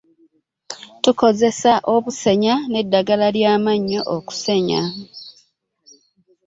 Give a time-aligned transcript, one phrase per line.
[1.03, 4.81] Tukozesa obusenya n'eddagala ly'amannyo okusenya.